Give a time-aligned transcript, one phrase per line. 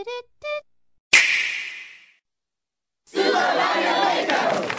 [0.00, 0.46] てれって。
[3.04, 4.69] スーパーマリオメーカー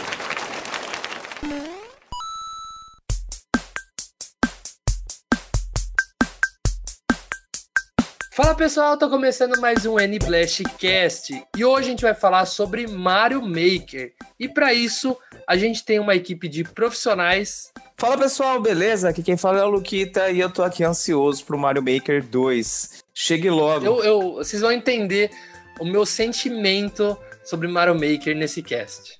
[8.34, 12.46] Fala pessoal, tô começando mais um N Blast Cast e hoje a gente vai falar
[12.46, 14.14] sobre Mario Maker.
[14.40, 15.14] E para isso,
[15.46, 17.70] a gente tem uma equipe de profissionais.
[17.98, 19.10] Fala pessoal, beleza?
[19.10, 23.02] Aqui quem fala é o Luquita e eu tô aqui ansioso pro Mario Maker 2.
[23.12, 23.84] Chegue logo.
[23.84, 25.30] Eu, eu- vocês vão entender
[25.78, 29.12] o meu sentimento sobre Mario Maker nesse cast.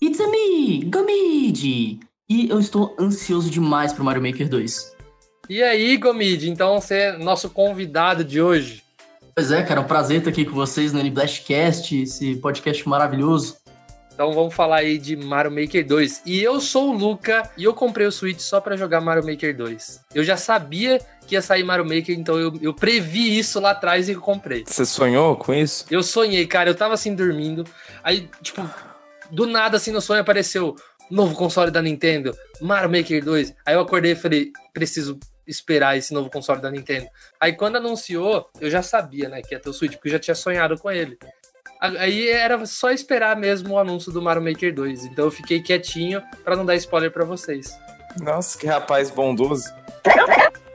[0.00, 2.00] It's a me, Gomid!
[2.28, 4.91] E eu estou ansioso demais pro Mario Maker 2.
[5.52, 8.82] E aí, Gomid, então você é nosso convidado de hoje.
[9.34, 13.58] Pois é, cara, é um prazer estar aqui com vocês no N-Blastcast, esse podcast maravilhoso.
[14.14, 16.22] Então vamos falar aí de Mario Maker 2.
[16.24, 19.54] E eu sou o Luca e eu comprei o Switch só pra jogar Mario Maker
[19.54, 20.00] 2.
[20.14, 24.08] Eu já sabia que ia sair Mario Maker, então eu, eu previ isso lá atrás
[24.08, 24.64] e comprei.
[24.66, 25.84] Você sonhou com isso?
[25.90, 27.66] Eu sonhei, cara, eu tava assim dormindo.
[28.02, 28.66] Aí, tipo,
[29.30, 30.74] do nada assim no sonho apareceu
[31.10, 33.52] novo console da Nintendo, Mario Maker 2.
[33.66, 37.06] Aí eu acordei e falei, preciso esperar esse novo console da Nintendo.
[37.40, 40.18] Aí quando anunciou, eu já sabia, né, que ia ter o Switch, porque eu já
[40.18, 41.18] tinha sonhado com ele.
[41.80, 45.06] Aí era só esperar mesmo o anúncio do Mario Maker 2.
[45.06, 47.76] Então eu fiquei quietinho pra não dar spoiler pra vocês.
[48.20, 49.64] Nossa, que rapaz bondoso.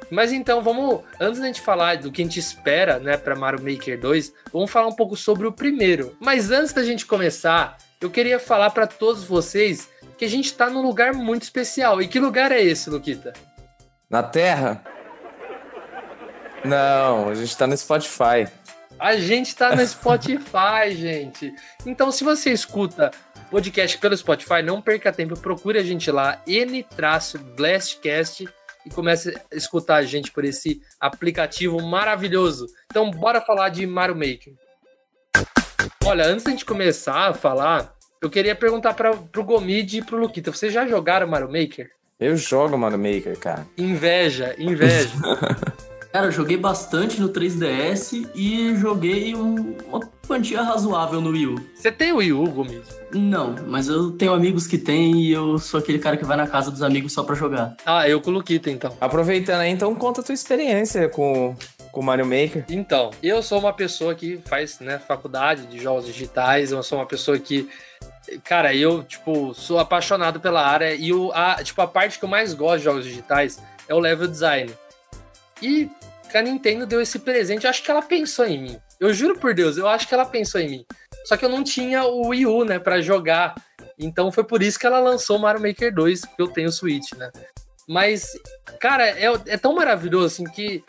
[0.09, 1.01] Mas então, vamos.
[1.19, 4.71] Antes da gente falar do que a gente espera, né, pra Mario Maker 2, vamos
[4.71, 6.15] falar um pouco sobre o primeiro.
[6.19, 10.69] Mas antes da gente começar, eu queria falar pra todos vocês que a gente tá
[10.69, 12.01] num lugar muito especial.
[12.01, 13.33] E que lugar é esse, Luquita?
[14.09, 14.81] Na Terra?
[16.63, 18.47] Não, a gente tá no Spotify.
[18.99, 21.53] A gente tá no Spotify, gente.
[21.85, 23.11] Então, se você escuta
[23.51, 26.87] podcast pelo Spotify, não perca tempo, procure a gente lá, N-Blastcast,
[28.85, 32.67] e comece a escutar a gente por esse aplicativo maravilhoso.
[32.85, 34.53] Então, bora falar de Mario Maker.
[36.05, 40.17] Olha, antes da gente começar a falar, eu queria perguntar para pro Gomid e pro
[40.17, 41.96] Luquita, vocês já jogaram Mario Maker?
[42.19, 43.67] Eu jogo Mario Maker, cara.
[43.77, 45.09] Inveja, inveja.
[46.11, 51.55] Cara, eu joguei bastante no 3DS e joguei um- uma quantia razoável no Wii U.
[51.75, 52.81] Você tem o Wii U, Gomid?
[53.13, 56.47] Não, mas eu tenho amigos que têm e eu sou aquele cara que vai na
[56.47, 57.75] casa dos amigos só pra jogar.
[57.85, 58.95] Ah, eu com o Luquita, então.
[58.99, 61.55] Aproveitando aí, então conta a tua experiência com
[61.91, 62.65] com o Mario Maker.
[62.69, 67.05] Então, eu sou uma pessoa que faz né, faculdade de jogos digitais, eu sou uma
[67.05, 67.67] pessoa que.
[68.43, 72.29] Cara, eu, tipo, sou apaixonado pela área e o, a, tipo, a parte que eu
[72.29, 74.73] mais gosto de jogos digitais é o level design.
[75.61, 75.89] E
[76.33, 78.79] a Nintendo deu esse presente, eu acho que ela pensou em mim.
[78.99, 80.85] Eu juro por Deus, eu acho que ela pensou em mim.
[81.25, 83.55] Só que eu não tinha o Wii U, né, pra jogar.
[83.97, 87.13] Então foi por isso que ela lançou Mario Maker 2, porque eu tenho o Switch,
[87.13, 87.31] né?
[87.87, 88.37] Mas,
[88.79, 90.83] cara, é, é tão maravilhoso assim que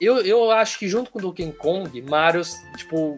[0.00, 2.42] eu, eu acho que junto com o Donkey Kong, Mario,
[2.76, 3.16] tipo,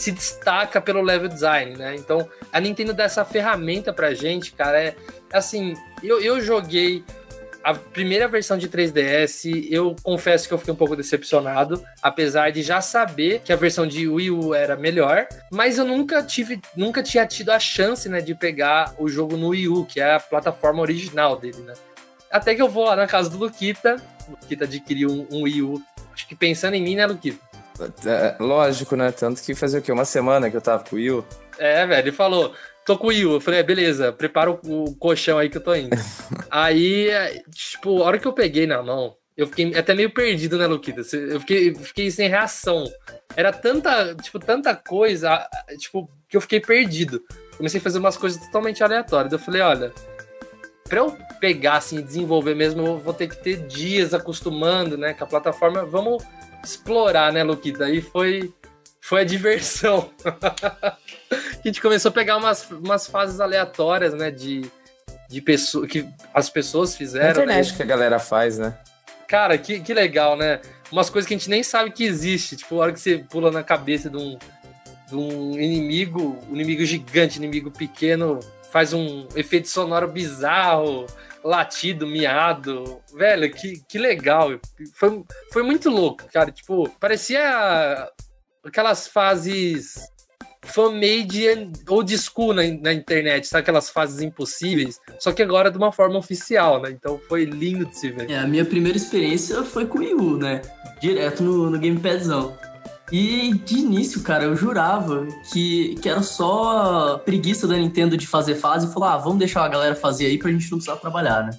[0.00, 1.94] se destaca pelo level design, né?
[1.94, 4.96] Então, a Nintendo dá essa ferramenta pra gente, cara, é
[5.32, 7.04] assim, eu, eu joguei
[7.62, 12.62] a primeira versão de 3DS, eu confesso que eu fiquei um pouco decepcionado, apesar de
[12.62, 17.02] já saber que a versão de Wii U era melhor, mas eu nunca tive, nunca
[17.02, 20.20] tinha tido a chance, né, de pegar o jogo no Wii U, que é a
[20.20, 21.74] plataforma original dele, né?
[22.30, 23.96] Até que eu vou lá na casa do Luquita,
[24.28, 25.82] Luquita adquiriu um, um Wii U,
[26.14, 27.49] acho que pensando em mim, né, Luquita?
[28.06, 29.12] É, lógico, né?
[29.12, 29.92] Tanto que fazia o quê?
[29.92, 31.24] Uma semana que eu tava com o Will.
[31.58, 32.54] É, velho, ele falou,
[32.84, 33.32] tô com o Will.
[33.32, 35.96] Eu falei, é, beleza, prepara o, o colchão aí que eu tô indo.
[36.50, 40.58] aí, é, tipo, a hora que eu peguei na mão, eu fiquei até meio perdido,
[40.58, 41.00] né, Luquita?
[41.16, 42.84] Eu fiquei, fiquei sem reação.
[43.34, 45.48] Era tanta, tipo, tanta coisa,
[45.78, 47.22] tipo, que eu fiquei perdido.
[47.56, 49.32] Comecei a fazer umas coisas totalmente aleatórias.
[49.32, 49.92] Eu falei, olha,
[50.88, 55.24] pra eu pegar, assim, desenvolver mesmo, eu vou ter que ter dias acostumando, né, com
[55.24, 55.84] a plataforma.
[55.86, 56.22] Vamos
[56.64, 57.84] explorar, né, Luquita?
[57.84, 58.52] Aí foi,
[59.00, 60.10] foi a diversão.
[60.24, 60.96] a
[61.64, 64.62] gente começou a pegar umas, umas fases aleatórias, né, de,
[65.28, 67.42] de pessoas que as pessoas Na fizeram.
[67.42, 67.76] internet né?
[67.76, 68.76] que a galera faz, né?
[69.26, 70.60] Cara, que, que legal, né?
[70.90, 72.56] Umas coisas que a gente nem sabe que existe.
[72.56, 74.36] Tipo, a hora que você pula na cabeça de um,
[75.06, 78.40] de um inimigo, um inimigo gigante, inimigo pequeno,
[78.72, 81.06] faz um efeito sonoro bizarro,
[81.44, 83.00] latido, miado.
[83.14, 84.50] Velho, que, que legal.
[84.94, 85.22] Foi,
[85.52, 86.50] foi muito louco, cara.
[86.50, 88.10] Tipo, parecia
[88.64, 90.10] aquelas fases
[90.62, 93.62] fan-made old school na, na internet, sabe?
[93.62, 96.90] Aquelas fases impossíveis, só que agora de uma forma oficial, né?
[96.90, 98.30] Então foi lindo de se ver.
[98.30, 100.62] É, a minha primeira experiência foi com o Wii né?
[101.00, 102.56] Direto no, no Gamepadzão.
[103.10, 108.54] E de início, cara, eu jurava que, que era só preguiça da Nintendo de fazer
[108.54, 111.44] fase e falar, ah, vamos deixar a galera fazer aí pra gente não precisar trabalhar,
[111.44, 111.50] né?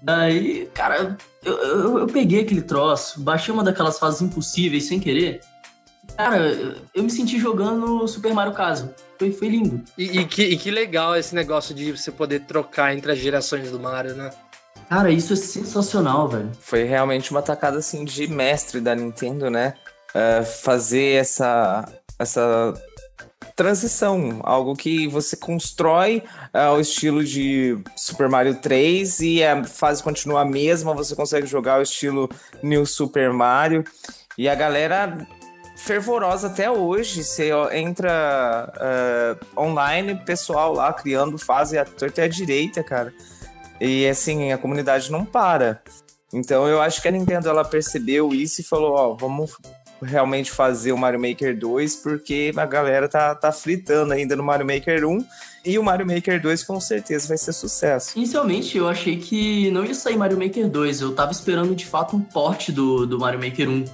[0.00, 5.40] Daí, cara, eu, eu, eu peguei aquele troço, baixei uma daquelas fases impossíveis sem querer.
[6.16, 6.54] Cara,
[6.94, 8.94] eu me senti jogando Super Mario Caso.
[9.18, 9.82] Foi, foi lindo.
[9.96, 13.70] E, e, que, e que legal esse negócio de você poder trocar entre as gerações
[13.70, 14.30] do Mario, né?
[14.88, 16.50] Cara, isso é sensacional, velho.
[16.60, 19.74] Foi realmente uma tacada assim de mestre da Nintendo, né?
[20.14, 21.84] Uh, fazer essa,
[22.18, 22.74] essa
[23.54, 26.22] transição, algo que você constrói
[26.52, 31.78] ao estilo de Super Mario 3 e a fase continua a mesma, você consegue jogar
[31.78, 32.28] o estilo
[32.62, 33.84] New Super Mario.
[34.36, 35.26] E a galera
[35.78, 37.24] fervorosa até hoje.
[37.24, 43.14] Você entra uh, online, pessoal lá criando fase até a direita, cara.
[43.80, 45.80] E assim, a comunidade não para.
[46.32, 49.56] Então eu acho que a Nintendo ela percebeu isso e falou, ó, vamos
[50.02, 54.66] realmente fazer o Mario Maker 2, porque a galera tá, tá fritando ainda no Mario
[54.66, 55.24] Maker 1.
[55.64, 58.16] E o Mario Maker 2 com certeza vai ser sucesso.
[58.16, 62.16] Inicialmente eu achei que não ia sair Mario Maker 2, eu tava esperando de fato
[62.16, 63.84] um porte do, do Mario Maker 1.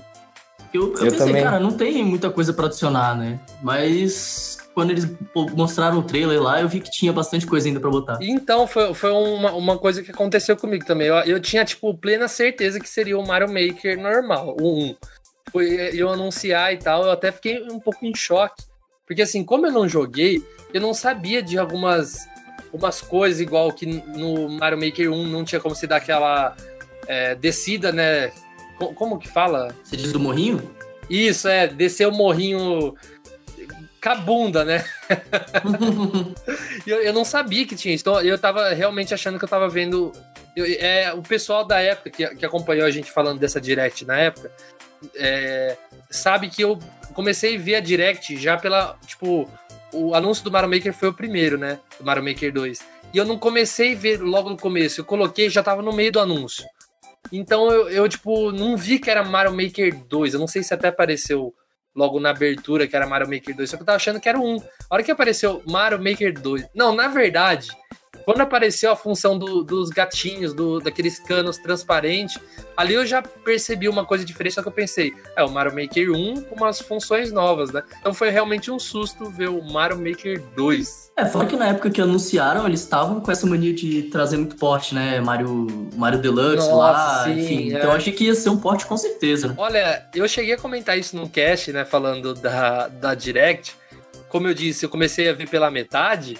[0.73, 1.43] Eu, eu, eu pensei, também.
[1.43, 3.39] cara, não tem muita coisa pra adicionar, né?
[3.62, 5.09] Mas quando eles
[5.57, 8.19] mostraram o trailer lá, eu vi que tinha bastante coisa ainda pra botar.
[8.21, 11.07] Então, foi, foi uma, uma coisa que aconteceu comigo também.
[11.07, 14.97] Eu, eu tinha, tipo, plena certeza que seria o Mario Maker normal, o 1.
[15.50, 18.62] Foi eu anunciar e tal, eu até fiquei um pouco em choque.
[19.06, 20.43] Porque, assim, como eu não joguei,
[20.73, 22.26] eu não sabia de algumas
[22.73, 26.56] umas coisas, igual que no Mario Maker 1 não tinha como se dar aquela
[27.06, 28.32] é, descida, né?
[28.96, 29.73] Como que fala?
[29.85, 30.75] Você diz do morrinho?
[31.08, 32.94] Isso, é, descer o morrinho
[34.02, 34.85] com a bunda, né?
[36.85, 38.02] eu, eu não sabia que tinha isso.
[38.02, 40.11] Então, eu tava realmente achando que eu tava vendo.
[40.56, 44.19] Eu, é, o pessoal da época que, que acompanhou a gente falando dessa direct na
[44.19, 44.50] época
[45.14, 45.76] é,
[46.11, 46.79] sabe que eu
[47.12, 48.99] comecei a ver a direct já pela.
[49.06, 49.49] Tipo,
[49.93, 51.79] o anúncio do Mario Maker foi o primeiro, né?
[51.99, 52.79] Do Mario Maker 2.
[53.12, 55.00] E eu não comecei a ver logo no começo.
[55.00, 56.64] Eu coloquei já tava no meio do anúncio.
[57.32, 60.35] Então eu, eu, tipo, não vi que era Mario Maker 2.
[60.35, 61.55] Eu não sei se até apareceu
[61.94, 64.38] logo na abertura que era Mario Maker 2, só que eu tava achando que era
[64.38, 64.56] um.
[64.56, 66.67] A hora que apareceu Mario Maker 2.
[66.75, 67.69] Não, na verdade,
[68.25, 72.38] quando apareceu a função do, dos gatinhos, do, daqueles canos transparentes,
[72.76, 76.11] ali eu já percebi uma coisa diferente, só que eu pensei, é o Mario Maker
[76.11, 77.82] 1 com umas funções novas, né?
[78.00, 81.12] Então foi realmente um susto ver o Mario Maker 2.
[81.17, 84.56] É, fora que na época que anunciaram, eles estavam com essa mania de trazer muito
[84.56, 85.21] porte, né?
[85.21, 87.73] Mario, Mario Deluxe Nossa, lá, sim, enfim.
[87.73, 87.79] É.
[87.79, 89.49] Então eu achei que ia ser um porte com certeza.
[89.49, 89.55] Né?
[89.56, 91.85] Olha, eu cheguei a comentar isso num cast, né?
[91.85, 93.76] Falando da, da Direct.
[94.29, 96.37] Como eu disse, eu comecei a ver pela metade.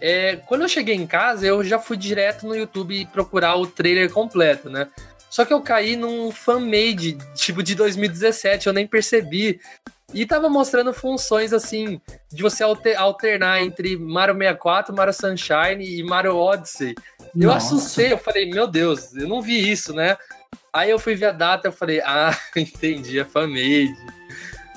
[0.00, 4.10] É, quando eu cheguei em casa, eu já fui direto no YouTube procurar o trailer
[4.12, 4.88] completo, né?
[5.30, 9.60] Só que eu caí num fan-made, tipo, de 2017, eu nem percebi.
[10.14, 12.00] E tava mostrando funções, assim,
[12.32, 12.64] de você
[12.96, 16.94] alternar entre Mario 64, Mario Sunshine e Mario Odyssey.
[17.36, 17.74] Eu Nossa.
[17.74, 20.16] assustei, eu falei, meu Deus, eu não vi isso, né?
[20.72, 23.94] Aí eu fui ver a data, eu falei, ah, entendi, é fan-made.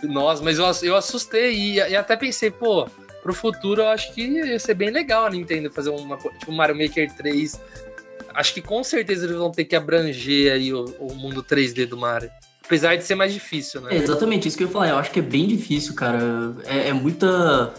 [0.04, 2.90] Nossa, mas eu, eu assustei e, e até pensei, pô,
[3.22, 6.76] pro futuro eu acho que ia ser bem legal a Nintendo fazer uma tipo Mario
[6.76, 7.60] Maker 3.
[8.34, 11.98] Acho que com certeza eles vão ter que abranger aí o, o mundo 3D do
[11.98, 12.32] Mario.
[12.64, 13.94] Apesar de ser mais difícil, né?
[13.94, 14.90] É exatamente isso que eu ia falar.
[14.90, 16.56] Eu acho que é bem difícil, cara.
[16.66, 17.74] É, é muita.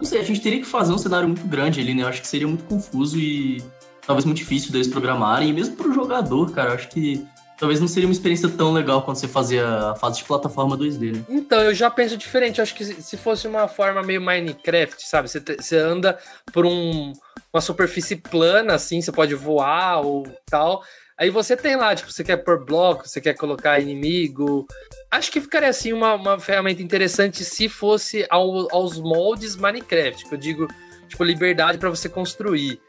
[0.00, 2.02] Não sei, a gente teria que fazer um cenário muito grande ali, né?
[2.02, 3.62] Eu acho que seria muito confuso e
[4.06, 5.50] talvez muito difícil deles programarem.
[5.50, 7.26] E mesmo pro jogador, cara, eu acho que
[7.62, 11.14] talvez não seria uma experiência tão legal quando você fazia a fase de plataforma 2D,
[11.14, 11.24] né?
[11.28, 12.58] Então, eu já penso diferente.
[12.58, 15.30] Eu acho que se fosse uma forma meio Minecraft, sabe?
[15.30, 16.18] Você, você anda
[16.52, 17.12] por um,
[17.54, 20.82] uma superfície plana, assim, você pode voar ou tal.
[21.16, 24.66] Aí você tem lá, tipo, você quer pôr bloco, você quer colocar inimigo.
[25.08, 30.34] Acho que ficaria, assim, uma, uma ferramenta interessante se fosse ao, aos moldes Minecraft, que
[30.34, 30.66] eu digo,
[31.06, 32.80] tipo, liberdade para você construir.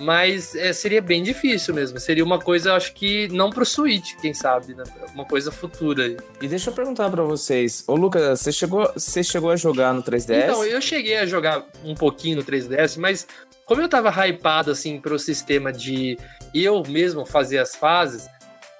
[0.00, 1.98] Mas é, seria bem difícil mesmo.
[2.00, 4.84] Seria uma coisa, acho que não pro Switch, quem sabe, né?
[5.14, 6.16] Uma coisa futura.
[6.40, 7.84] E deixa eu perguntar para vocês.
[7.86, 10.44] Ô, Lucas, você chegou, você chegou a jogar no 3DS?
[10.44, 13.26] Então, eu cheguei a jogar um pouquinho no 3DS, mas
[13.64, 16.18] como eu tava hypado, assim, pro sistema de
[16.54, 18.28] eu mesmo fazer as fases,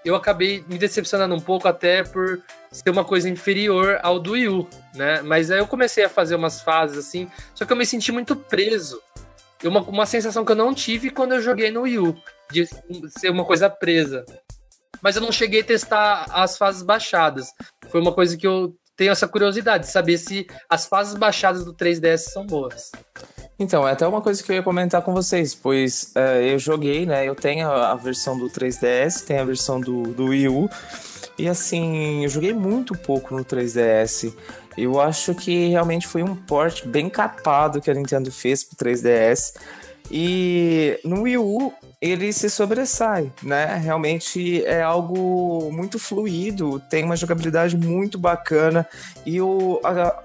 [0.04, 4.49] eu acabei me decepcionando um pouco até por ser uma coisa inferior ao do Wii
[4.49, 5.23] U, né?
[5.23, 8.35] Mas aí eu comecei a fazer umas fases assim, só que eu me senti muito
[8.35, 9.00] preso
[9.69, 12.16] uma, uma sensação que eu não tive quando eu joguei no Wii U,
[12.50, 12.66] de
[13.09, 14.25] ser uma coisa presa.
[15.00, 17.49] Mas eu não cheguei a testar as fases baixadas.
[17.88, 21.75] Foi uma coisa que eu, tenho essa curiosidade de saber se as fases baixadas do
[21.75, 22.92] 3DS são boas.
[23.59, 27.07] Então, é até uma coisa que eu ia comentar com vocês, pois é, eu joguei,
[27.07, 27.28] né?
[27.28, 30.71] Eu tenho a versão do 3DS, tenho a versão do, do Wii U.
[31.38, 34.35] E assim, eu joguei muito pouco no 3DS.
[34.76, 39.55] Eu acho que realmente foi um port bem capado que a Nintendo fez pro 3DS.
[40.11, 43.76] E no Wii U ele se sobressai, né?
[43.76, 48.87] Realmente é algo muito fluido, tem uma jogabilidade muito bacana
[49.25, 50.23] e o a,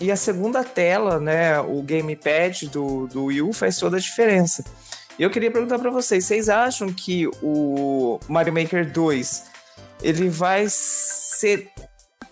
[0.00, 4.64] e a segunda tela, né, o gamepad do, do Wii U faz toda a diferença.
[5.18, 9.44] E eu queria perguntar para vocês, vocês acham que o Mario Maker 2
[10.02, 11.70] ele vai ser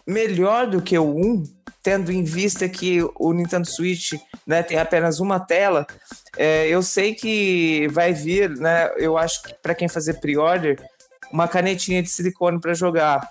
[0.07, 1.45] melhor do que o 1,
[1.89, 4.13] tendo em vista que o Nintendo Switch
[4.47, 5.87] né, tem apenas uma tela?
[6.37, 8.91] É, eu sei que vai vir, né?
[8.99, 10.79] Eu acho que para quem fazer pre-order,
[11.33, 13.27] uma canetinha de silicone para jogar.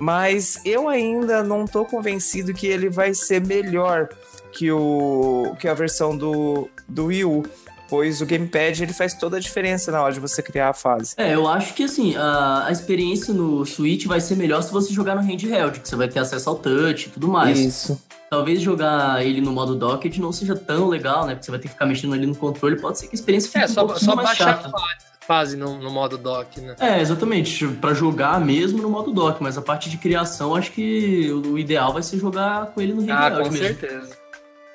[0.00, 4.08] Mas eu ainda não estou convencido que ele vai ser melhor
[4.50, 7.44] que, o, que a versão do, do Wii U.
[7.90, 11.14] Pois o gamepad ele faz toda a diferença na hora de você criar a fase.
[11.16, 14.94] É, eu acho que assim, a, a experiência no Switch vai ser melhor se você
[14.94, 17.58] jogar no handheld, que você vai ter acesso ao touch e tudo mais.
[17.58, 21.34] Isso talvez jogar ele no modo docket não seja tão legal, né?
[21.34, 23.50] Porque você vai ter que ficar mexendo ali no controle, pode ser que a experiência
[23.50, 24.68] fique é, só, um só mais baixar chata.
[24.68, 26.76] a fase no, no, modo dock, né?
[26.78, 31.30] É, exatamente, para jogar mesmo no modo dock, mas a parte de criação, acho que
[31.32, 33.66] o, ideal vai ser jogar com ele no handheld Ah, com mesmo.
[33.66, 34.16] certeza.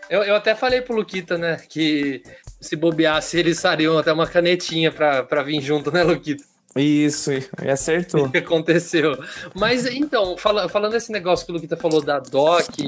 [0.09, 2.21] Eu, eu até falei pro Luquita, né, que
[2.59, 6.43] se bobeasse, eles estariam até uma canetinha pra, pra vir junto, né, Luquita?
[6.75, 8.25] Isso, e acertou.
[8.35, 9.17] Aconteceu.
[9.53, 12.85] Mas então, fala, falando esse negócio que o Luquita falou da dock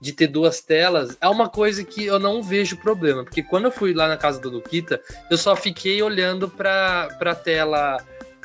[0.00, 3.70] de ter duas telas é uma coisa que eu não vejo problema, porque quando eu
[3.70, 7.98] fui lá na casa do Luquita, eu só fiquei olhando para a tela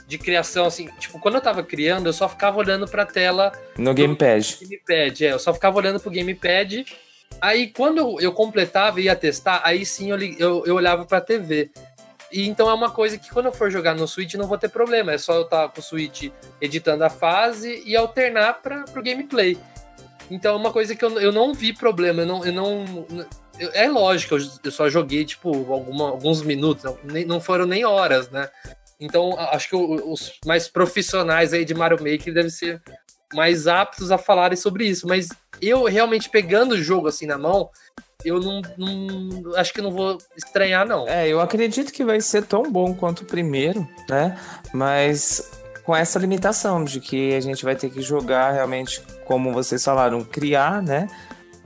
[0.08, 3.52] de criação, assim, tipo, quando eu tava criando, eu só ficava olhando pra tela.
[3.78, 4.58] No Gamepad.
[4.62, 6.86] Gamepad, é, eu só ficava olhando pro Gamepad.
[7.42, 11.72] Aí quando eu, completava e ia testar, aí sim eu, eu, eu olhava pra TV.
[12.32, 14.70] E então é uma coisa que quando eu for jogar no Switch não vou ter
[14.70, 18.84] problema, é só eu estar tá com o Switch editando a fase e alternar para
[18.86, 19.58] pro gameplay.
[20.32, 22.46] Então é uma coisa que eu, eu não vi problema, eu não.
[22.46, 23.06] Eu não
[23.60, 27.68] eu, é lógico, eu, eu, só joguei, tipo, alguma, alguns minutos, não, nem, não foram
[27.68, 28.50] nem horas, né?
[29.00, 32.82] Então, acho que os mais profissionais aí de Mario Maker devem ser
[33.34, 35.08] mais aptos a falarem sobre isso.
[35.08, 35.28] Mas
[35.68, 37.70] eu realmente pegando o jogo assim na mão,
[38.24, 41.08] eu não, não, acho que não vou estranhar, não.
[41.08, 44.40] É, eu acredito que vai ser tão bom quanto o primeiro, né?
[44.74, 45.52] Mas
[45.84, 50.24] com essa limitação de que a gente vai ter que jogar realmente, como vocês falaram,
[50.24, 51.08] criar, né?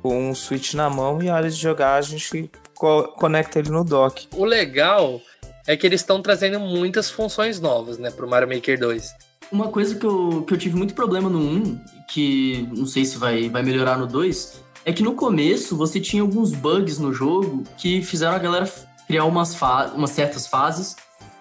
[0.02, 3.70] Com um Switch na mão e a hora de jogar a gente co conecta ele
[3.70, 4.28] no dock.
[4.36, 5.22] O legal
[5.68, 9.27] é que eles estão trazendo muitas funções novas, né, pro Mario Maker 2.
[9.52, 13.18] Uma coisa que eu, que eu tive muito problema no 1, que não sei se
[13.18, 17.64] vai, vai melhorar no 2, é que no começo você tinha alguns bugs no jogo
[17.78, 18.70] que fizeram a galera
[19.08, 19.58] criar umas,
[19.96, 20.96] umas certas fases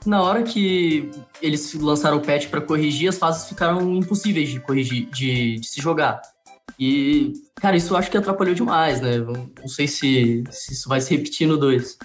[0.06, 1.10] na hora que
[1.42, 5.80] eles lançaram o patch para corrigir, as fases ficaram impossíveis de corrigir, de, de, se
[5.80, 6.22] jogar.
[6.78, 9.18] E, cara, isso eu acho que atrapalhou demais, né?
[9.18, 11.98] Não sei se, se isso vai se repetir no 2.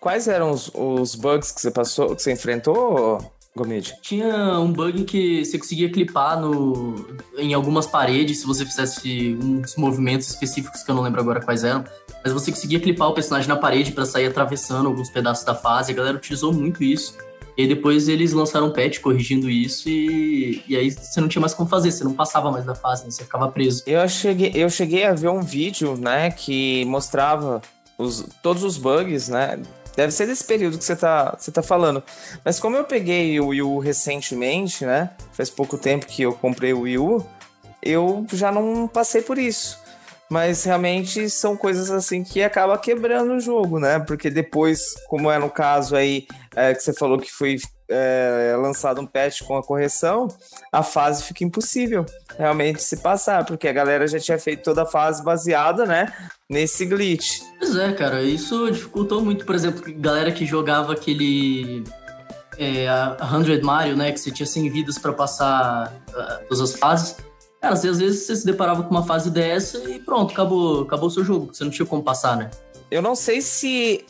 [0.00, 3.94] Quais eram os, os bugs que você passou, que você enfrentou, Gomid?
[4.02, 6.94] Tinha um bug que você conseguia clipar no,
[7.38, 11.62] em algumas paredes se você fizesse uns movimentos específicos que eu não lembro agora quais
[11.62, 11.84] eram.
[12.22, 15.92] Mas você conseguia clipar o personagem na parede para sair atravessando alguns pedaços da fase.
[15.92, 17.16] A galera utilizou muito isso.
[17.56, 21.40] E aí depois eles lançaram um patch corrigindo isso e, e aí você não tinha
[21.40, 23.12] mais como fazer, você não passava mais da fase, né?
[23.12, 23.84] você ficava preso.
[23.86, 27.62] Eu cheguei, eu cheguei a ver um vídeo, né, que mostrava
[27.96, 29.62] os, todos os bugs, né?
[29.96, 32.02] Deve ser desse período que você tá, você tá falando.
[32.44, 35.10] Mas como eu peguei o Wii U recentemente, né?
[35.32, 37.26] Faz pouco tempo que eu comprei o Wii U,
[37.82, 39.84] eu já não passei por isso
[40.28, 44.00] mas realmente são coisas assim que acaba quebrando o jogo, né?
[44.00, 47.56] Porque depois, como é no caso aí é, que você falou que foi
[47.88, 50.28] é, lançado um patch com a correção,
[50.72, 52.04] a fase fica impossível
[52.38, 56.12] realmente se passar, porque a galera já tinha feito toda a fase baseada, né,
[56.48, 57.40] nesse glitch.
[57.58, 61.84] Pois é, cara, isso dificultou muito, por exemplo, galera que jogava aquele
[62.58, 66.78] é, a 100 Mario, né, que você tinha 100 vidas para passar uh, todas as
[66.78, 67.16] fases
[67.64, 71.10] Cara, às vezes você se deparava com uma fase dessa e pronto, acabou, acabou o
[71.10, 72.50] seu jogo, você não tinha como passar, né?
[72.90, 74.04] Eu não sei se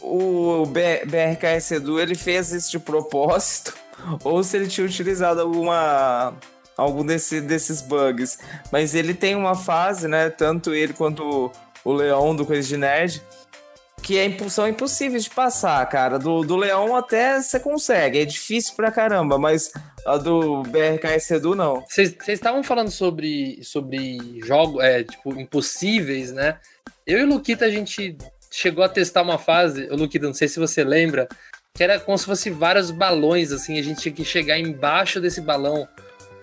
[0.00, 3.74] o BRKS Edu ele fez isso de propósito
[4.24, 6.34] ou se ele tinha utilizado alguma
[6.76, 8.38] algum desse, desses bugs.
[8.72, 10.30] Mas ele tem uma fase, né?
[10.30, 11.50] Tanto ele quanto
[11.84, 13.22] o Leão do Coisa de Nerd,
[14.02, 16.18] que é, impu- são impossíveis de passar, cara.
[16.18, 19.70] Do, do Leão até você consegue, é difícil pra caramba, mas
[20.06, 21.84] a do BRKS Edu não.
[21.86, 26.58] Vocês estavam falando sobre, sobre jogos, é, tipo, impossíveis, né?
[27.06, 28.16] Eu e o Luquita, a gente
[28.50, 31.28] chegou a testar uma fase, o Luquita, não sei se você lembra,
[31.74, 35.40] que era como se fosse vários balões, assim, a gente tinha que chegar embaixo desse
[35.40, 35.88] balão.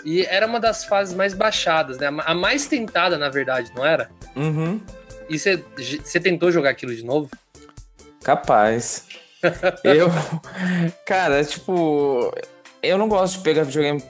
[0.05, 2.07] E era uma das fases mais baixadas, né?
[2.07, 4.09] A mais tentada, na verdade, não era?
[4.35, 4.79] Uhum.
[5.29, 7.29] E você tentou jogar aquilo de novo?
[8.23, 9.05] Capaz.
[9.83, 10.07] eu.
[11.05, 12.33] Cara, tipo.
[12.81, 14.01] Eu não gosto de pegar videogame.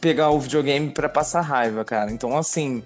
[0.00, 2.12] Pegar o videogame pra passar raiva, cara.
[2.12, 2.84] Então, assim.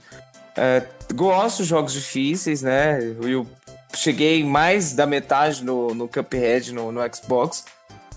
[0.56, 2.98] é, gosto de jogos difíceis, né?
[3.22, 3.46] Eu
[3.94, 7.64] cheguei mais da metade no, no Cuphead no, no Xbox.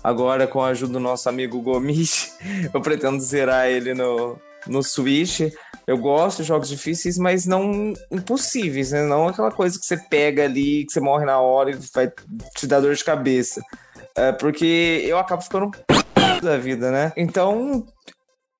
[0.02, 2.32] Agora, com a ajuda do nosso amigo Gomish,
[2.72, 5.40] eu pretendo zerar ele no, no Switch.
[5.86, 9.02] Eu gosto de jogos difíceis, mas não impossíveis, né?
[9.02, 12.12] Não aquela coisa que você pega ali, que você morre na hora e vai
[12.54, 13.62] te dar dor de cabeça.
[14.14, 15.70] É, porque eu acabo ficando
[16.42, 17.12] da vida, né?
[17.16, 17.86] Então,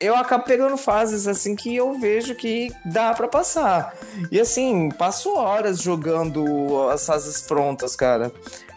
[0.01, 3.95] eu acabo pegando fases assim que eu vejo que dá pra passar.
[4.31, 8.33] E assim, passo horas jogando as fases prontas, cara.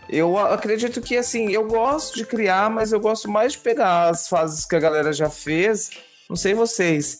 [0.09, 4.27] Eu acredito que assim, eu gosto de criar, mas eu gosto mais de pegar as
[4.27, 5.91] fases que a galera já fez.
[6.27, 7.19] Não sei vocês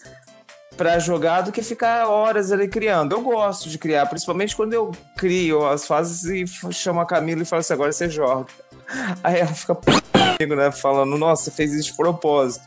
[0.75, 3.13] para jogar do que ficar horas ali criando.
[3.13, 7.45] Eu gosto de criar, principalmente quando eu crio as fases e chamo a Camila e
[7.45, 8.47] falo assim, agora você joga.
[9.23, 9.75] Aí ela fica
[10.37, 12.65] comigo, né, falando, nossa, você fez isso de propósito.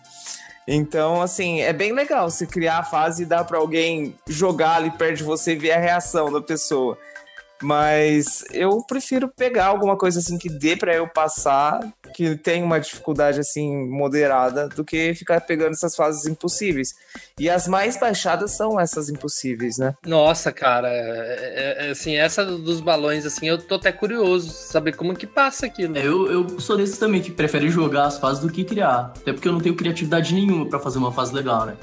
[0.66, 4.90] Então, assim, é bem legal você criar a fase e dar para alguém jogar ali
[4.90, 6.96] perto de você e ver a reação da pessoa.
[7.62, 11.80] Mas eu prefiro pegar alguma coisa assim que dê para eu passar,
[12.14, 16.94] que tem uma dificuldade assim moderada, do que ficar pegando essas fases impossíveis.
[17.38, 19.94] E as mais baixadas são essas impossíveis, né?
[20.06, 20.94] Nossa, cara, é-
[21.82, 25.66] é- é, assim, essa dos balões, assim, eu tô até curioso saber como que passa
[25.66, 25.98] aquilo.
[25.98, 29.12] Eu, eu sou desses também que prefere jogar as fases do que criar.
[29.16, 31.76] Até porque eu não tenho criatividade nenhuma pra fazer uma fase legal, né?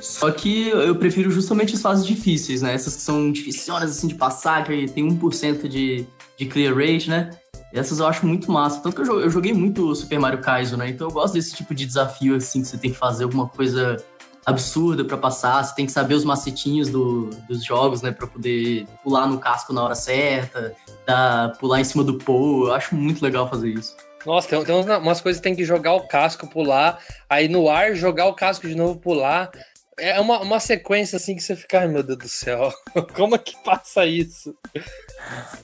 [0.00, 2.74] Só que eu prefiro justamente as fases difíceis, né?
[2.74, 7.30] Essas que são dificionas assim de passar, que tem 1% de, de clear rate, né?
[7.72, 8.80] Essas eu acho muito massa.
[8.80, 10.88] Tanto que eu eu joguei muito Super Mario Kaizo, né?
[10.88, 13.96] Então eu gosto desse tipo de desafio, assim, que você tem que fazer alguma coisa
[14.44, 15.62] absurda pra passar.
[15.64, 18.12] Você tem que saber os macetinhos do- dos jogos, né?
[18.12, 20.74] Pra poder pular no casco na hora certa,
[21.06, 22.66] dar, pular em cima do Paul.
[22.68, 23.96] Eu acho muito legal fazer isso.
[24.24, 26.98] Nossa, tem, tem umas, umas coisas que tem que jogar o casco, pular,
[27.28, 29.50] aí no ar jogar o casco de novo, pular.
[29.98, 32.70] É uma, uma sequência assim que você fica, ai meu Deus do céu,
[33.16, 34.54] como é que passa isso?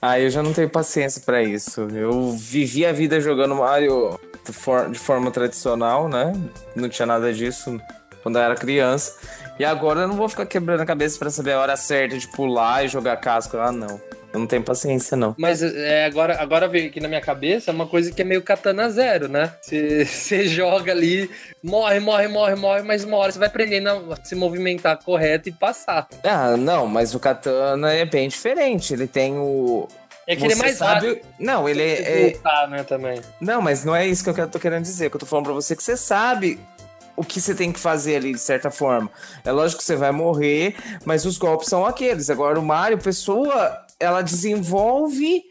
[0.00, 1.82] Ah, eu já não tenho paciência pra isso.
[1.82, 6.32] Eu vivi a vida jogando Mario de, for- de forma tradicional, né?
[6.74, 7.78] Não tinha nada disso
[8.22, 9.16] quando eu era criança.
[9.58, 12.26] E agora eu não vou ficar quebrando a cabeça pra saber a hora certa de
[12.28, 13.58] pular e jogar casco.
[13.58, 14.00] Ah, não.
[14.32, 15.34] Eu não tenho paciência, não.
[15.38, 18.88] Mas é, agora, agora veio aqui na minha cabeça uma coisa que é meio katana
[18.90, 19.52] zero, né?
[19.62, 21.30] Você joga ali,
[21.62, 25.52] morre, morre, morre, morre, mas uma hora você vai aprendendo a se movimentar correto e
[25.52, 26.08] passar.
[26.24, 28.92] Ah, não, mas o Katana é bem diferente.
[28.94, 29.86] Ele tem o.
[30.26, 31.26] É que ele é mais sabe- rápido.
[31.38, 33.20] Não, ele é, é- voltar, né, também.
[33.40, 35.10] Não, mas não é isso que eu tô querendo dizer.
[35.10, 36.58] Que eu tô falando pra você que você sabe
[37.16, 39.10] o que você tem que fazer ali, de certa forma.
[39.44, 42.30] É lógico que você vai morrer, mas os golpes são aqueles.
[42.30, 45.42] Agora, o Mario, pessoa, ela desenvolve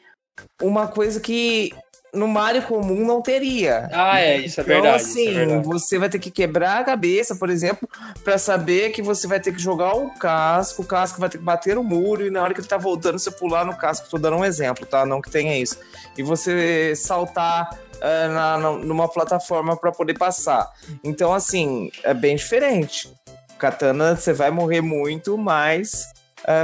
[0.62, 1.71] uma coisa que
[2.13, 3.88] no Mario comum não teria.
[3.93, 4.93] Ah, é, isso é Então, verdade.
[4.93, 5.65] é assim, verdade.
[5.65, 7.88] você vai ter que quebrar a cabeça, por exemplo,
[8.23, 11.43] pra saber que você vai ter que jogar o casco, o casco vai ter que
[11.43, 14.10] bater no muro, e na hora que ele tá voltando, você pular no casco.
[14.10, 15.06] Tô dando um exemplo, tá?
[15.06, 15.77] Não que tenha isso.
[16.17, 17.69] E você saltar
[18.01, 20.69] ah, na- numa plataforma pra poder passar.
[21.06, 23.10] Então, assim, é bem diferente.
[23.58, 26.08] Katana, você vai morrer muito, mas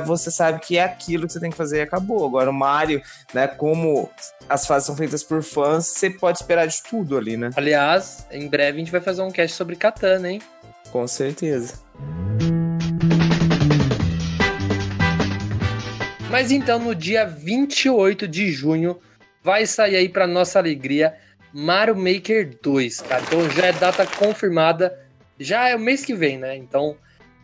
[0.05, 2.25] você sabe que é aquilo que você tem que fazer e acabou.
[2.25, 3.01] Agora, o Mario,
[3.33, 4.09] né, como
[4.49, 7.51] as fases são feitas por fãs, você pode esperar de tudo ali, né?
[7.55, 10.41] Aliás, em breve a gente vai fazer um cast sobre katana, hein?
[10.91, 11.75] Com certeza.
[16.29, 18.99] Mas então, no dia 28 de junho,
[19.43, 21.15] vai sair aí pra nossa alegria
[21.53, 23.23] Mario Maker 2, cara.
[23.23, 24.97] Então já é data confirmada.
[25.39, 26.55] Já é o mês que vem, né?
[26.55, 26.97] Então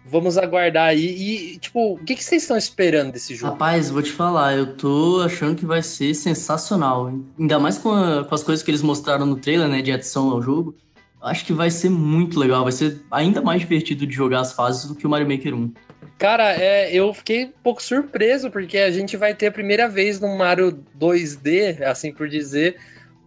[0.06, 1.54] vamos aguardar aí.
[1.54, 3.54] E, tipo, o que, que vocês estão esperando desse jogo?
[3.54, 7.10] Rapaz, vou te falar, eu tô achando que vai ser sensacional.
[7.10, 7.26] hein?
[7.39, 10.30] Ainda mais com, a- com as coisas que eles mostraram no trailer, né, de adição
[10.30, 10.76] ao jogo.
[11.22, 14.86] Acho que vai ser muito legal, vai ser ainda mais divertido de jogar as fases
[14.89, 15.72] do que o Mario Maker 1.
[16.18, 20.20] Cara, é, eu fiquei um pouco surpreso, porque a gente vai ter a primeira vez
[20.20, 22.76] no Mario 2D, assim por dizer,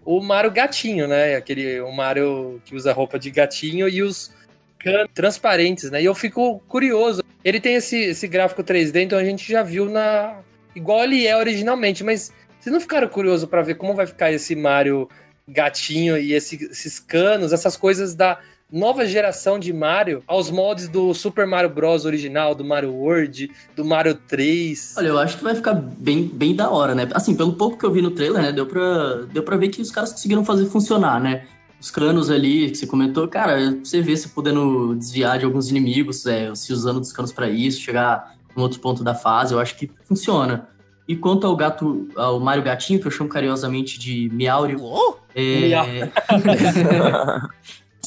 [0.05, 1.37] o Mario gatinho, né?
[1.37, 4.31] Aquele o Mario que usa roupa de gatinho e os
[4.93, 6.01] canos transparentes, né?
[6.03, 7.23] E eu fico curioso.
[7.45, 10.39] Ele tem esse, esse gráfico 3D, então a gente já viu na.
[10.75, 14.57] igual ele é originalmente, mas Vocês não ficaram curiosos pra ver como vai ficar esse
[14.57, 15.09] Mario
[15.47, 21.15] gatinho e esse- esses canos, essas coisas da nova geração de Mario aos moldes do
[21.15, 22.05] Super Mario Bros.
[22.05, 24.95] original, do Mario World, do Mario 3?
[24.97, 27.09] Olha, eu acho que vai ficar bem, bem da hora, né?
[27.15, 28.51] Assim, pelo pouco que eu vi no trailer, né?
[28.51, 31.47] Deu pra, deu pra ver que os caras conseguiram fazer funcionar, né?
[31.81, 36.25] Os canos ali que você comentou, cara, você vê se podendo desviar de alguns inimigos,
[36.27, 39.77] é, se usando dos canos pra isso, chegar em outro ponto da fase, eu acho
[39.77, 40.69] que funciona.
[41.07, 45.21] E quanto ao gato, ao Mario Gatinho, que eu chamo carinhosamente de Miaurio, Uou!
[45.35, 46.11] é...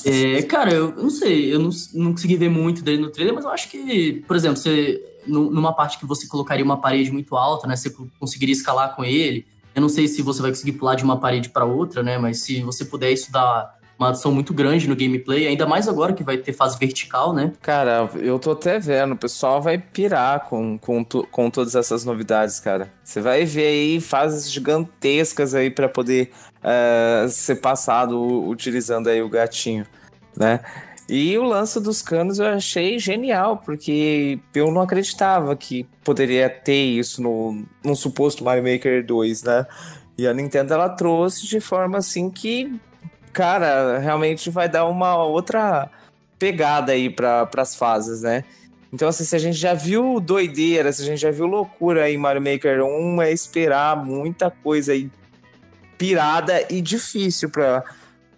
[0.05, 3.43] É, cara, eu não sei, eu não, não consegui ver muito dele no trailer, mas
[3.43, 7.35] eu acho que, por exemplo, você, nu- numa parte que você colocaria uma parede muito
[7.35, 9.45] alta, né, você conseguiria escalar com ele.
[9.79, 12.41] Eu não sei se você vai conseguir pular de uma parede para outra, né, mas
[12.41, 16.21] se você puder, isso dá uma adição muito grande no gameplay, ainda mais agora que
[16.21, 17.53] vai ter fase vertical, né?
[17.61, 22.59] Cara, eu tô até vendo, o pessoal vai pirar com, com, com todas essas novidades,
[22.59, 22.91] cara.
[23.01, 26.29] Você vai ver aí fases gigantescas aí pra poder
[26.61, 29.85] eh, ser passado utilizando aí o gatinho,
[30.35, 30.59] né?
[31.09, 36.83] E o lance dos canos eu achei genial, porque eu não acreditava que poderia ter
[36.83, 39.65] isso no, num suposto Mario Maker 2, né?
[40.15, 42.79] E a Nintendo ela trouxe de forma assim que,
[43.33, 45.89] cara, realmente vai dar uma outra
[46.37, 48.43] pegada aí para as fases, né?
[48.93, 52.13] Então, assim, se a gente já viu doideira, se a gente já viu loucura aí
[52.13, 55.09] em Mario Maker 1, é esperar muita coisa aí
[55.97, 57.83] pirada e difícil para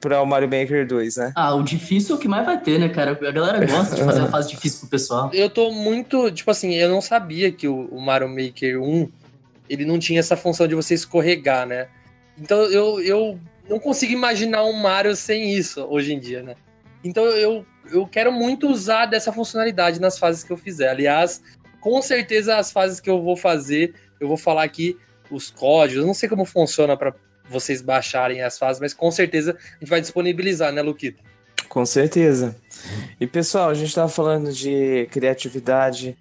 [0.02, 1.32] para o Mario Maker 2, né?
[1.36, 3.12] Ah, o difícil é o que mais vai ter, né, cara?
[3.12, 5.30] A galera gosta de fazer a fase difícil pro pessoal.
[5.32, 6.32] Eu tô muito.
[6.32, 9.10] Tipo assim, eu não sabia que o, o Mario Maker 1
[9.70, 11.88] ele não tinha essa função de você escorregar, né?
[12.38, 16.56] Então eu, eu não consigo imaginar um Mario sem isso hoje em dia, né?
[17.04, 20.90] Então eu, eu quero muito usar dessa funcionalidade nas fases que eu fizer.
[20.90, 21.42] Aliás,
[21.80, 24.98] com certeza as fases que eu vou fazer, eu vou falar aqui
[25.30, 26.02] os códigos.
[26.02, 27.14] Eu não sei como funciona para
[27.50, 31.22] vocês baixarem as fases, mas com certeza a gente vai disponibilizar, né, Luquito?
[31.68, 32.56] Com certeza.
[33.20, 36.18] E pessoal, a gente tava falando de criatividade.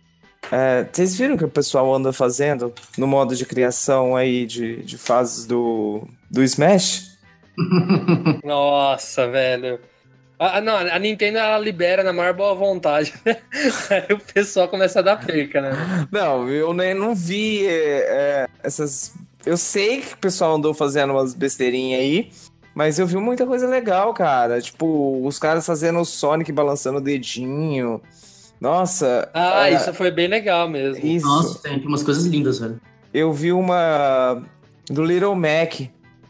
[0.51, 4.83] É, vocês viram o que o pessoal anda fazendo no modo de criação aí de,
[4.83, 7.19] de fases do, do Smash?
[8.45, 9.81] Nossa, velho.
[10.43, 13.13] Ah, ah, não, a Nintendo ela libera na maior boa vontade.
[13.91, 15.73] Aí o pessoal começa a dar perca, né?
[16.11, 19.13] Não, eu nem não vi é, é, essas.
[19.45, 22.31] Eu sei que o pessoal andou fazendo umas besteirinhas aí,
[22.75, 24.61] mas eu vi muita coisa legal, cara.
[24.61, 28.01] Tipo, os caras fazendo o Sonic balançando o dedinho.
[28.61, 29.31] Nossa.
[29.33, 31.05] Ah, isso foi bem legal mesmo.
[31.05, 31.27] isso.
[31.27, 32.81] Nossa, tem umas coisas lindas, velho.
[33.13, 34.43] Eu vi uma
[34.89, 35.81] do Little Mac.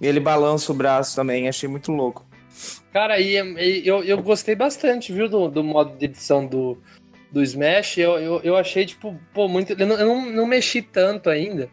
[0.00, 2.24] Ele balança o braço também, achei muito louco.
[2.92, 6.78] Cara, e, e eu, eu gostei bastante, viu, do, do modo de edição do,
[7.30, 7.98] do Smash.
[7.98, 9.74] Eu, eu, eu achei, tipo, pô, muito.
[9.74, 11.68] Eu, não, eu não, não mexi tanto ainda.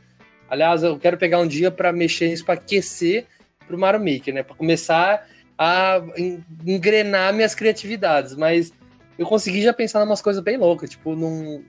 [0.49, 3.25] Aliás, eu quero pegar um dia pra mexer nisso, pra aquecer
[3.67, 4.43] pro Mario Maker, né?
[4.43, 8.36] Pra começar a en- engrenar minhas criatividades.
[8.36, 8.71] Mas
[9.17, 11.63] eu consegui já pensar em umas coisas bem loucas, tipo, num.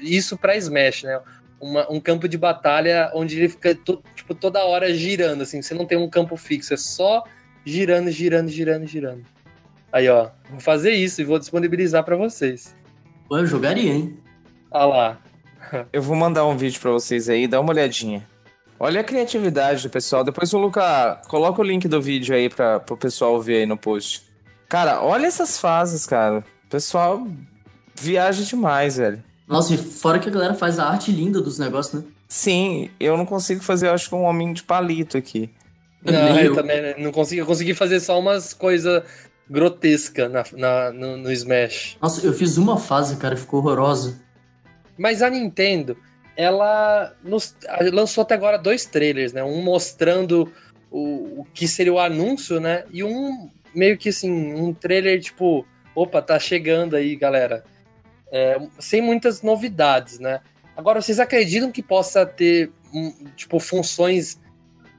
[0.00, 1.20] Isso pra Smash, né?
[1.60, 5.74] Uma- um campo de batalha onde ele fica to- tipo, toda hora girando, assim, você
[5.74, 7.22] não tem um campo fixo, é só
[7.64, 9.24] girando, girando, girando, girando.
[9.92, 12.74] Aí, ó, vou fazer isso e vou disponibilizar pra vocês.
[13.28, 14.16] Pô, eu jogaria, hein?
[14.70, 15.18] Ah lá.
[15.92, 18.26] Eu vou mandar um vídeo pra vocês aí, dá uma olhadinha.
[18.78, 20.24] Olha a criatividade do pessoal.
[20.24, 23.76] Depois o Luca coloca o link do vídeo aí para o pessoal ver aí no
[23.76, 24.24] post.
[24.68, 26.38] Cara, olha essas fases, cara.
[26.66, 27.26] O pessoal
[27.94, 29.22] viaja demais, velho.
[29.46, 32.08] Nossa, e fora que a galera faz a arte linda dos negócios, né?
[32.28, 35.50] Sim, eu não consigo fazer, eu acho que um homem de palito aqui.
[36.02, 36.54] Não, eu eu.
[36.56, 39.04] também né, não consegui, eu consegui fazer só umas coisas
[39.48, 41.96] grotescas na, na- no, no Smash.
[42.02, 44.20] Nossa, eu fiz uma fase, cara, ficou horrorosa.
[44.98, 45.96] Mas a Nintendo,
[46.36, 47.56] ela nos-
[47.92, 49.42] lançou até agora dois trailers, né?
[49.42, 50.52] Um mostrando
[50.90, 52.84] o, o que seria o anúncio, né?
[52.92, 57.64] E um meio que assim, um trailer tipo, opa, tá chegando aí, galera.
[58.30, 60.40] É, sem muitas novidades, né?
[60.76, 64.40] Agora, vocês acreditam que possa ter, um, tipo, funções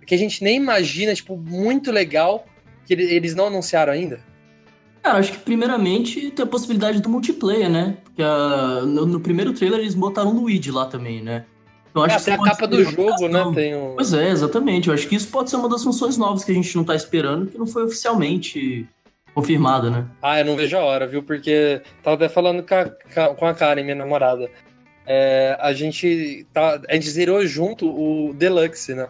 [0.05, 2.45] que a gente nem imagina, tipo, muito legal,
[2.85, 4.19] que ele- eles não anunciaram ainda?
[5.03, 7.97] Cara, acho que primeiramente tem a possibilidade do multiplayer, né?
[8.05, 8.23] Porque
[8.87, 11.43] no, no primeiro trailer eles botaram o Luigi lá também, né?
[11.91, 13.51] Então, acho Ah, que tem a capa do jogo, né?
[13.53, 13.95] Tem um...
[13.95, 14.87] Pois é, exatamente.
[14.87, 16.95] Eu acho que isso pode ser uma das funções novas que a gente não tá
[16.95, 18.87] esperando, que não foi oficialmente
[19.35, 20.05] confirmada, né?
[20.21, 21.21] Ah, eu não vejo a hora, viu?
[21.21, 24.49] Porque tava até falando com a, com a Karen, minha namorada.
[25.05, 29.09] É, a gente tá, a gente zerou junto o Deluxe, né?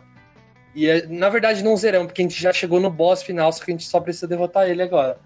[0.76, 3.64] E é, na verdade não zeramos, porque a gente já chegou no boss final, só
[3.64, 5.20] que a gente só precisa derrotar ele agora.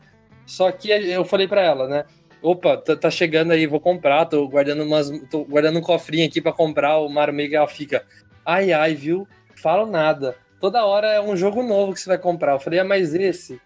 [0.47, 2.05] Só que eu falei pra ela, né?
[2.41, 5.11] Opa, tá, tá chegando aí, vou comprar, tô guardando umas.
[5.29, 7.55] tô guardando um cofrinho aqui pra comprar o Mario Maker.
[7.55, 8.03] Ela fica.
[8.43, 9.27] Ai, ai, viu?
[9.57, 10.35] falam nada.
[10.59, 12.53] Toda hora é um jogo novo que você vai comprar.
[12.53, 13.59] Eu falei, ah, mas esse,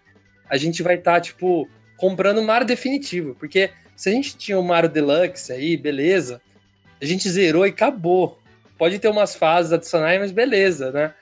[0.48, 3.34] a gente vai estar, tipo, comprando o Mario definitivo.
[3.34, 6.40] Porque se a gente tinha o Mario Deluxe aí, beleza,
[7.00, 8.38] a gente zerou e acabou.
[8.76, 11.14] Pode ter umas fases adicionais, mas beleza, né?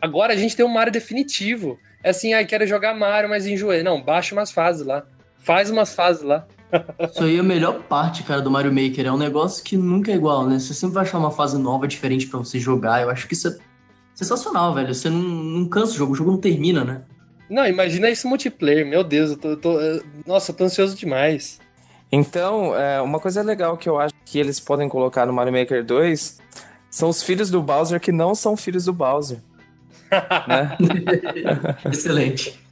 [0.00, 1.78] Agora a gente tem o Mario definitivo.
[2.06, 3.82] É assim, ai, quero jogar Mario, mas enjoei.
[3.82, 5.02] Não, baixa umas fases lá.
[5.40, 6.46] Faz umas fases lá.
[7.10, 9.06] Isso aí é a melhor parte, cara, do Mario Maker.
[9.06, 10.56] É um negócio que nunca é igual, né?
[10.56, 13.02] Você sempre vai achar uma fase nova, diferente para você jogar.
[13.02, 13.56] Eu acho que isso é
[14.14, 14.94] sensacional, velho.
[14.94, 17.02] Você não, não cansa o jogo, o jogo não termina, né?
[17.50, 18.86] Não, imagina isso multiplayer.
[18.86, 19.78] Meu Deus, eu tô, eu tô,
[20.24, 21.58] nossa, eu tô ansioso demais.
[22.12, 25.84] Então, é, uma coisa legal que eu acho que eles podem colocar no Mario Maker
[25.84, 26.38] 2
[26.88, 29.40] são os filhos do Bowser que não são filhos do Bowser.
[30.46, 30.76] Né?
[31.90, 32.66] Excelente.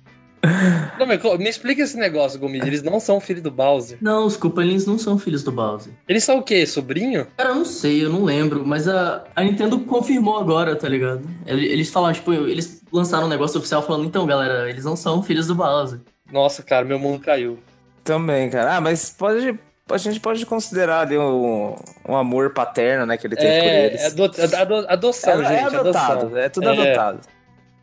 [0.99, 2.67] Não, mas me explica esse negócio, Gomid.
[2.67, 3.99] Eles não são filhos do Bowser.
[4.01, 5.93] Não, os Koopalins não são filhos do Bowser.
[6.07, 6.67] Eles são o quê?
[6.67, 7.27] Sobrinho?
[7.37, 11.23] Cara, eu não sei, eu não lembro, mas a, a Nintendo confirmou agora, tá ligado?
[11.47, 15.47] Eles falaram, tipo, eles lançaram um negócio oficial falando, então, galera, eles não são filhos
[15.47, 16.01] do Bowser.
[16.31, 17.59] Nossa, cara, meu mundo caiu.
[18.03, 18.77] Também, cara.
[18.77, 19.59] Ah, mas pode.
[19.91, 21.77] A gente pode considerar ali um,
[22.09, 24.03] um amor paterno, né, que ele tem é, por eles.
[24.03, 24.25] É ado,
[24.57, 25.75] ado, adoção, é, gente.
[25.75, 26.39] É adotado, adoção.
[26.39, 27.21] é tudo adotado.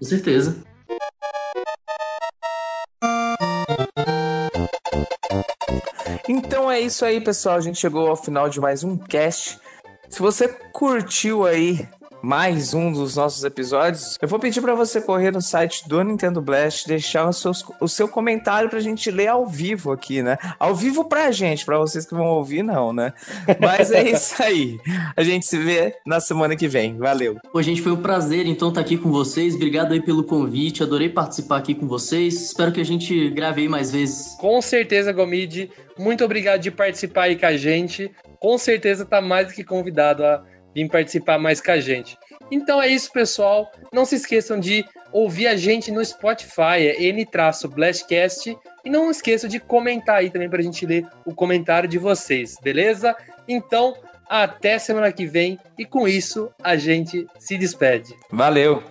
[0.02, 0.56] Com certeza.
[6.28, 7.58] Então é isso aí, pessoal.
[7.58, 9.60] A gente chegou ao final de mais um cast.
[10.10, 11.88] Se você curtiu aí
[12.22, 16.42] mais um dos nossos episódios, eu vou pedir para você correr no site do Nintendo
[16.42, 20.38] Blast, deixar o seu, o seu comentário pra gente ler ao vivo aqui, né?
[20.60, 23.14] Ao vivo pra gente, pra vocês que vão ouvir, não, né?
[23.60, 24.80] Mas é isso aí.
[25.16, 26.98] A gente se vê na semana que vem.
[26.98, 27.38] Valeu.
[27.52, 29.56] Pô, gente, foi um prazer então estar aqui com vocês.
[29.56, 30.84] Obrigado aí pelo convite.
[30.84, 32.36] Adorei participar aqui com vocês.
[32.36, 34.36] Espero que a gente grave aí mais vezes.
[34.40, 35.72] Com certeza, Gomid.
[35.98, 38.12] Muito obrigado de participar aí com a gente.
[38.40, 42.18] Com certeza tá mais do que convidado a vir participar mais com a gente.
[42.52, 43.72] Então é isso, pessoal.
[43.94, 48.58] Não se esqueçam de ouvir a gente no Spotify, é N-Blastcast.
[48.84, 53.16] E não esqueçam de comentar aí também pra gente ler o comentário de vocês, beleza?
[53.48, 53.96] Então,
[54.28, 55.60] até semana que vem.
[55.78, 58.16] E com isso, a gente se despede.
[58.30, 58.84] Valeu!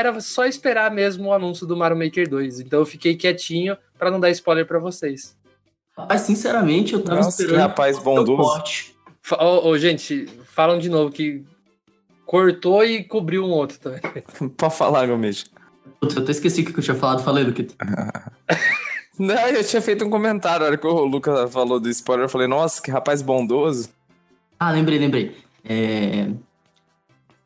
[0.00, 2.60] Era só esperar mesmo o anúncio do Mario Maker 2.
[2.60, 5.36] Então eu fiquei quietinho pra não dar spoiler pra vocês.
[5.96, 7.56] Rapaz, sinceramente, eu tava Nossa, esperando.
[7.56, 8.92] que rapaz bondoso.
[9.38, 11.44] Ô, ô, gente, falam de novo que
[12.24, 14.00] cortou e cobriu um outro também.
[14.56, 15.44] Pode falar, Gomes.
[16.00, 17.22] Putz, eu até esqueci o que eu tinha falado.
[17.22, 17.74] Falei, Luquito.
[19.18, 20.64] Não, eu tinha feito um comentário.
[20.64, 23.90] A hora que o Lucas falou do spoiler, eu falei, nossa, que rapaz bondoso.
[24.58, 25.36] Ah, lembrei, lembrei.
[25.62, 26.30] É...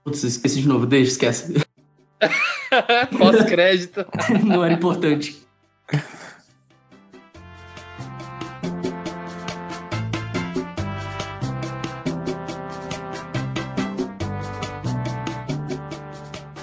[0.04, 0.86] Putz, esqueci de novo.
[0.86, 1.64] Deixa, esquece.
[3.18, 4.04] Pós-crédito.
[4.44, 5.44] Não era importante.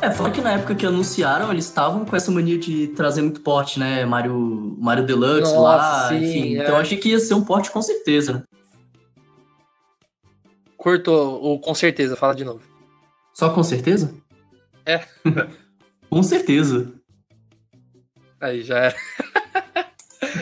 [0.02, 3.40] É, fora que na época que anunciaram, eles estavam com essa mania de trazer muito
[3.42, 4.04] porte, né?
[4.04, 6.58] Mario, Mario Deluxe Nossa, lá, sim, enfim.
[6.58, 6.64] é.
[6.64, 8.34] Então eu achei que ia ser um porte com certeza.
[8.34, 8.44] né?
[10.76, 12.62] Cortou, ou com certeza, fala de novo.
[13.32, 14.12] Só com certeza?
[14.86, 15.06] É.
[16.10, 16.94] com certeza.
[18.40, 18.96] Aí já era.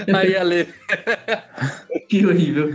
[0.17, 0.73] Aí, Ale.
[2.09, 2.73] Que horrível.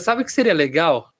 [0.00, 1.10] Sabe o que seria legal?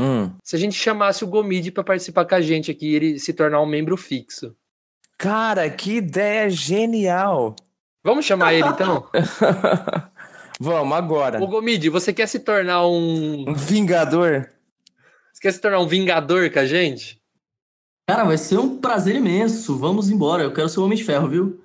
[0.00, 0.32] Hum.
[0.44, 3.32] Se a gente chamasse o Gomid pra participar com a gente aqui e ele se
[3.32, 4.54] tornar um membro fixo.
[5.18, 7.56] Cara, que ideia genial!
[8.04, 9.08] Vamos chamar ele então?
[10.60, 11.42] Vamos, agora.
[11.42, 13.48] Ô Gomid, você quer se tornar um.
[13.48, 14.50] Um vingador?
[15.32, 17.20] Você quer se tornar um vingador com a gente?
[18.08, 19.76] Cara, vai ser um prazer imenso.
[19.78, 20.42] Vamos embora.
[20.42, 21.62] Eu quero ser o Homem de Ferro, viu?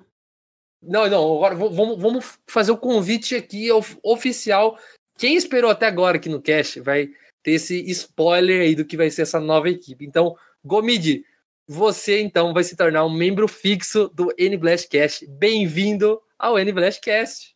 [0.82, 4.78] Não, não, agora vamos, vamos fazer o convite aqui of- oficial.
[5.16, 7.08] Quem esperou até agora aqui no cast vai
[7.42, 10.04] ter esse spoiler aí do que vai ser essa nova equipe.
[10.04, 11.24] Então, Gomid,
[11.68, 15.26] você então vai se tornar um membro fixo do N Blastcast.
[15.26, 17.54] Bem-vindo ao N Blastcast.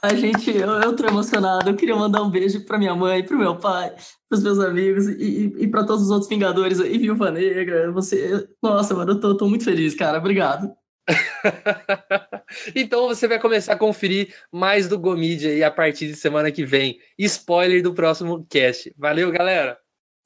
[0.00, 1.68] A gente, eu, eu tô emocionado.
[1.68, 3.94] Eu queria mandar um beijo pra minha mãe, pro meu pai,
[4.28, 7.90] pros meus amigos e, e, pra todos os outros Vingadores aí, Viúva Negra.
[7.90, 8.48] Você.
[8.62, 10.18] Nossa, mano, eu tô, tô muito feliz, cara.
[10.18, 10.72] Obrigado.
[12.74, 16.64] então você vai começar a conferir mais do Gomid aí a partir de semana que
[16.64, 16.98] vem.
[17.18, 18.92] Spoiler do próximo cast.
[18.96, 19.78] Valeu, galera!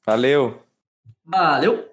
[0.05, 0.61] Valeu!
[1.25, 1.92] Valeu!